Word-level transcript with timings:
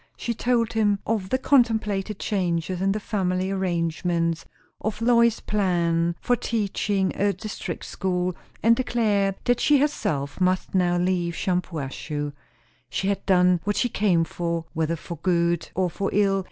She 0.17 0.33
told 0.33 0.73
him 0.73 0.97
of 1.05 1.29
the 1.29 1.37
contemplated 1.37 2.17
changes 2.17 2.81
in 2.81 2.91
the 2.91 2.99
family 2.99 3.51
arrangements; 3.51 4.45
of 4.79 4.99
Lois's 4.99 5.41
plan 5.41 6.15
for 6.19 6.35
teaching 6.35 7.15
a 7.15 7.31
district 7.33 7.85
school; 7.85 8.35
and 8.63 8.75
declared 8.75 9.35
that 9.43 9.59
she 9.59 9.77
herself 9.77 10.41
must 10.41 10.73
now 10.73 10.97
leave 10.97 11.35
Shampuashuh. 11.35 12.33
She 12.89 13.09
had 13.09 13.23
done 13.27 13.59
what 13.63 13.75
she 13.75 13.89
came 13.89 14.23
for, 14.23 14.65
whether 14.73 14.95
for 14.95 15.17
good 15.21 15.69
or 15.75 15.87
for 15.91 16.09
ill. 16.13 16.39